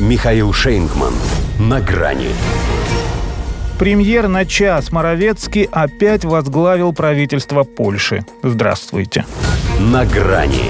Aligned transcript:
Михаил 0.00 0.52
Шейнгман. 0.52 1.14
На 1.60 1.80
грани. 1.80 2.30
Премьер 3.78 4.26
на 4.26 4.44
час 4.44 4.90
Моровецкий 4.90 5.68
опять 5.70 6.24
возглавил 6.24 6.92
правительство 6.92 7.62
Польши. 7.62 8.26
Здравствуйте. 8.42 9.24
На 9.78 10.04
грани. 10.04 10.64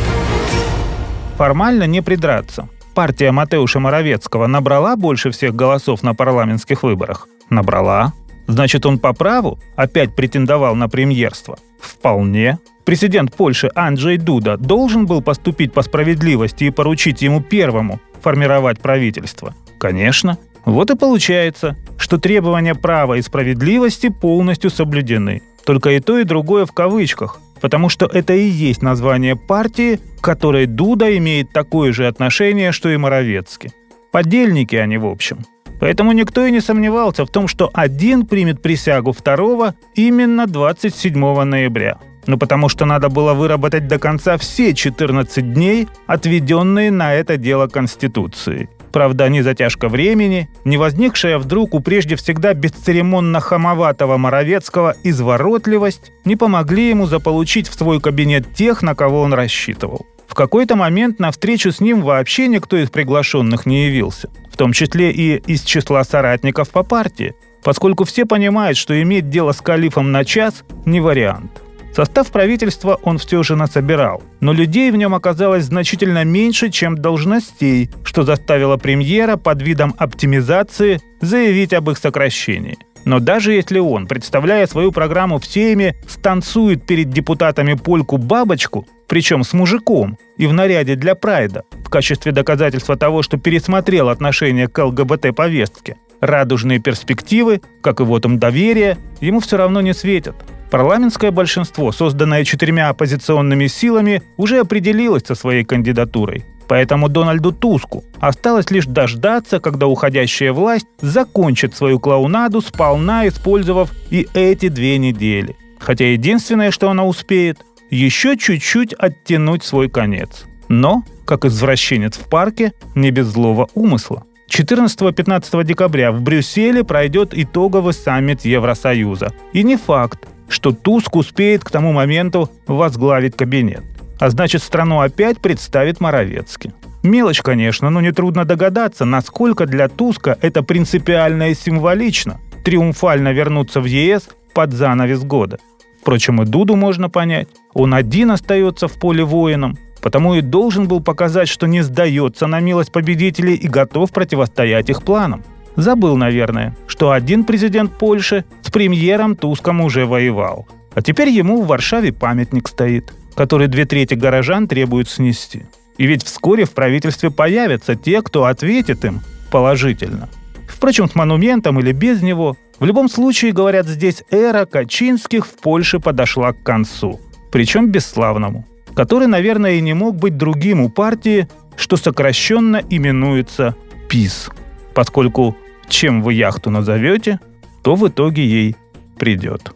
Формально 1.38 1.84
не 1.84 2.02
придраться. 2.02 2.68
Партия 2.94 3.32
Матеуша 3.32 3.80
Моровецкого 3.80 4.46
набрала 4.46 4.94
больше 4.94 5.30
всех 5.30 5.54
голосов 5.56 6.02
на 6.02 6.14
парламентских 6.14 6.82
выборах? 6.82 7.26
Набрала. 7.48 8.12
Значит, 8.46 8.84
он 8.84 8.98
по 8.98 9.14
праву 9.14 9.58
опять 9.74 10.14
претендовал 10.14 10.74
на 10.74 10.90
премьерство? 10.90 11.56
Вполне. 11.80 12.58
Президент 12.84 13.34
Польши 13.34 13.70
Анджей 13.74 14.18
Дуда 14.18 14.58
должен 14.58 15.06
был 15.06 15.22
поступить 15.22 15.72
по 15.72 15.80
справедливости 15.80 16.64
и 16.64 16.70
поручить 16.70 17.22
ему 17.22 17.40
первому 17.40 18.00
формировать 18.24 18.80
правительство? 18.80 19.54
Конечно. 19.78 20.38
Вот 20.64 20.90
и 20.90 20.96
получается, 20.96 21.76
что 21.98 22.16
требования 22.18 22.74
права 22.74 23.18
и 23.18 23.22
справедливости 23.22 24.08
полностью 24.08 24.70
соблюдены. 24.70 25.42
Только 25.66 25.90
и 25.90 26.00
то, 26.00 26.18
и 26.18 26.24
другое 26.24 26.64
в 26.64 26.72
кавычках, 26.72 27.38
потому 27.60 27.90
что 27.90 28.06
это 28.06 28.32
и 28.32 28.46
есть 28.46 28.82
название 28.82 29.36
партии, 29.36 30.00
к 30.18 30.24
которой 30.24 30.66
Дуда 30.66 31.16
имеет 31.18 31.52
такое 31.52 31.92
же 31.92 32.06
отношение, 32.06 32.72
что 32.72 32.88
и 32.88 32.96
Моровецкий. 32.96 33.72
Подельники 34.10 34.76
они, 34.76 34.96
в 34.96 35.06
общем. 35.06 35.38
Поэтому 35.80 36.12
никто 36.12 36.46
и 36.46 36.50
не 36.50 36.60
сомневался 36.60 37.26
в 37.26 37.30
том, 37.30 37.46
что 37.46 37.70
один 37.74 38.26
примет 38.26 38.62
присягу 38.62 39.12
второго 39.12 39.74
именно 39.94 40.46
27 40.46 41.42
ноября. 41.44 41.98
Ну 42.26 42.38
потому 42.38 42.68
что 42.68 42.84
надо 42.84 43.08
было 43.08 43.34
выработать 43.34 43.86
до 43.88 43.98
конца 43.98 44.38
все 44.38 44.74
14 44.74 45.52
дней, 45.52 45.88
отведенные 46.06 46.90
на 46.90 47.14
это 47.14 47.36
дело 47.36 47.66
Конституцией. 47.66 48.68
Правда, 48.92 49.28
ни 49.28 49.40
затяжка 49.40 49.88
времени, 49.88 50.48
ни 50.64 50.76
возникшая 50.76 51.38
вдруг 51.38 51.74
у 51.74 51.80
прежде 51.80 52.14
всегда 52.14 52.54
бесцеремонно 52.54 53.40
хамоватого 53.40 54.18
Моровецкого 54.18 54.94
изворотливость 55.02 56.12
не 56.24 56.36
помогли 56.36 56.90
ему 56.90 57.06
заполучить 57.06 57.68
в 57.68 57.74
свой 57.74 58.00
кабинет 58.00 58.54
тех, 58.54 58.82
на 58.82 58.94
кого 58.94 59.22
он 59.22 59.34
рассчитывал. 59.34 60.06
В 60.28 60.34
какой-то 60.34 60.76
момент 60.76 61.18
на 61.18 61.32
встречу 61.32 61.72
с 61.72 61.80
ним 61.80 62.02
вообще 62.02 62.46
никто 62.46 62.76
из 62.76 62.88
приглашенных 62.88 63.66
не 63.66 63.86
явился, 63.86 64.30
в 64.52 64.56
том 64.56 64.72
числе 64.72 65.10
и 65.10 65.38
из 65.38 65.62
числа 65.62 66.04
соратников 66.04 66.70
по 66.70 66.84
партии, 66.84 67.34
поскольку 67.64 68.04
все 68.04 68.24
понимают, 68.26 68.76
что 68.76 69.00
иметь 69.02 69.28
дело 69.28 69.50
с 69.50 69.60
калифом 69.60 70.12
на 70.12 70.24
час– 70.24 70.62
не 70.86 71.00
вариант. 71.00 71.63
Состав 71.94 72.32
правительства 72.32 72.98
он 73.04 73.18
все 73.18 73.44
же 73.44 73.54
насобирал, 73.54 74.20
но 74.40 74.52
людей 74.52 74.90
в 74.90 74.96
нем 74.96 75.14
оказалось 75.14 75.66
значительно 75.66 76.24
меньше, 76.24 76.70
чем 76.70 76.98
должностей, 76.98 77.88
что 78.02 78.24
заставило 78.24 78.76
премьера 78.76 79.36
под 79.36 79.62
видом 79.62 79.94
оптимизации 79.96 81.00
заявить 81.20 81.72
об 81.72 81.88
их 81.88 81.98
сокращении. 81.98 82.78
Но 83.04 83.20
даже 83.20 83.52
если 83.52 83.78
он, 83.78 84.08
представляя 84.08 84.66
свою 84.66 84.90
программу 84.90 85.38
всеми, 85.38 85.94
станцует 86.08 86.84
перед 86.84 87.10
депутатами 87.10 87.74
польку-бабочку, 87.74 88.88
причем 89.06 89.44
с 89.44 89.52
мужиком 89.52 90.18
и 90.36 90.48
в 90.48 90.52
наряде 90.52 90.96
для 90.96 91.14
прайда, 91.14 91.62
в 91.84 91.90
качестве 91.90 92.32
доказательства 92.32 92.96
того, 92.96 93.22
что 93.22 93.36
пересмотрел 93.36 94.08
отношение 94.08 94.66
к 94.66 94.84
ЛГБТ-повестке, 94.84 95.96
радужные 96.20 96.80
перспективы, 96.80 97.60
как 97.82 98.00
и 98.00 98.02
вот 98.02 98.24
им 98.24 98.40
доверие, 98.40 98.98
ему 99.20 99.38
все 99.38 99.58
равно 99.58 99.80
не 99.80 99.94
светят– 99.94 100.34
Парламентское 100.74 101.30
большинство, 101.30 101.92
созданное 101.92 102.42
четырьмя 102.42 102.88
оппозиционными 102.88 103.68
силами, 103.68 104.24
уже 104.36 104.58
определилось 104.58 105.22
со 105.24 105.36
своей 105.36 105.62
кандидатурой. 105.62 106.44
Поэтому 106.66 107.08
Дональду 107.08 107.52
Туску 107.52 108.02
осталось 108.18 108.72
лишь 108.72 108.86
дождаться, 108.86 109.60
когда 109.60 109.86
уходящая 109.86 110.52
власть 110.52 110.88
закончит 111.00 111.76
свою 111.76 112.00
клоунаду, 112.00 112.60
сполна 112.60 113.28
использовав 113.28 113.92
и 114.10 114.26
эти 114.34 114.66
две 114.66 114.98
недели. 114.98 115.54
Хотя 115.78 116.06
единственное, 116.06 116.72
что 116.72 116.90
она 116.90 117.04
успеет, 117.04 117.64
еще 117.88 118.36
чуть-чуть 118.36 118.94
оттянуть 118.98 119.62
свой 119.62 119.88
конец. 119.88 120.42
Но, 120.68 121.04
как 121.24 121.44
извращенец 121.44 122.16
в 122.16 122.28
парке, 122.28 122.72
не 122.96 123.12
без 123.12 123.26
злого 123.26 123.68
умысла. 123.76 124.24
14-15 124.50 125.64
декабря 125.64 126.10
в 126.10 126.20
Брюсселе 126.20 126.82
пройдет 126.82 127.30
итоговый 127.32 127.92
саммит 127.92 128.44
Евросоюза. 128.44 129.32
И 129.52 129.62
не 129.62 129.76
факт, 129.76 130.28
что 130.48 130.72
Туск 130.72 131.16
успеет 131.16 131.64
к 131.64 131.70
тому 131.70 131.92
моменту 131.92 132.50
возглавить 132.66 133.36
кабинет. 133.36 133.82
А 134.20 134.30
значит, 134.30 134.62
страну 134.62 135.00
опять 135.00 135.40
представит 135.40 136.00
Моровецкий. 136.00 136.72
Мелочь, 137.02 137.42
конечно, 137.42 137.90
но 137.90 138.00
нетрудно 138.00 138.44
догадаться, 138.44 139.04
насколько 139.04 139.66
для 139.66 139.88
Туска 139.88 140.38
это 140.40 140.62
принципиально 140.62 141.50
и 141.50 141.54
символично– 141.54 142.40
триумфально 142.64 143.32
вернуться 143.32 143.80
в 143.80 143.84
ЕС 143.84 144.28
под 144.54 144.72
занавес 144.72 145.22
года. 145.22 145.58
Впрочем, 146.00 146.42
и 146.42 146.46
Дуду 146.46 146.76
можно 146.76 147.08
понять. 147.08 147.48
Он 147.72 147.94
один 147.94 148.30
остается 148.30 148.88
в 148.88 148.94
поле 148.94 149.24
воином, 149.24 149.78
потому 150.02 150.34
и 150.34 150.40
должен 150.40 150.88
был 150.88 151.00
показать, 151.00 151.48
что 151.48 151.66
не 151.66 151.82
сдается 151.82 152.46
на 152.46 152.60
милость 152.60 152.92
победителей 152.92 153.54
и 153.54 153.68
готов 153.68 154.10
противостоять 154.10 154.90
их 154.90 155.02
планам. 155.02 155.44
Забыл, 155.76 156.16
наверное, 156.16 156.76
что 156.86 157.10
один 157.10 157.44
президент 157.44 157.92
Польши 157.92 158.44
премьером 158.74 159.36
Туском 159.36 159.80
уже 159.80 160.04
воевал. 160.04 160.66
А 160.96 161.00
теперь 161.00 161.28
ему 161.28 161.62
в 161.62 161.68
Варшаве 161.68 162.12
памятник 162.12 162.66
стоит, 162.66 163.14
который 163.36 163.68
две 163.68 163.84
трети 163.84 164.14
горожан 164.14 164.66
требуют 164.66 165.08
снести. 165.08 165.62
И 165.96 166.06
ведь 166.06 166.24
вскоре 166.24 166.64
в 166.64 166.72
правительстве 166.72 167.30
появятся 167.30 167.94
те, 167.94 168.20
кто 168.20 168.46
ответит 168.46 169.04
им 169.04 169.20
положительно. 169.52 170.28
Впрочем, 170.66 171.08
с 171.08 171.14
монументом 171.14 171.78
или 171.78 171.92
без 171.92 172.20
него, 172.20 172.56
в 172.80 172.84
любом 172.84 173.08
случае, 173.08 173.52
говорят, 173.52 173.86
здесь 173.86 174.24
эра 174.32 174.64
Качинских 174.66 175.46
в 175.46 175.54
Польше 175.54 176.00
подошла 176.00 176.52
к 176.52 176.64
концу. 176.64 177.20
Причем 177.52 177.92
бесславному. 177.92 178.66
Который, 178.96 179.28
наверное, 179.28 179.74
и 179.74 179.80
не 179.80 179.94
мог 179.94 180.16
быть 180.16 180.36
другим 180.36 180.80
у 180.80 180.88
партии, 180.88 181.46
что 181.76 181.96
сокращенно 181.96 182.82
именуется 182.90 183.76
ПИС. 184.08 184.50
Поскольку 184.94 185.56
чем 185.88 186.22
вы 186.22 186.34
яхту 186.34 186.70
назовете, 186.70 187.38
то 187.84 187.96
в 187.96 188.08
итоге 188.08 188.46
ей 188.46 188.76
придет. 189.18 189.70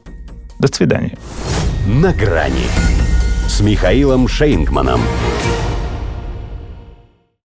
До 0.59 0.67
свидания. 0.75 1.19
На 1.87 2.13
грани 2.15 2.67
с 3.47 3.61
Михаилом 3.61 4.27
Шейнгманом. 4.29 5.03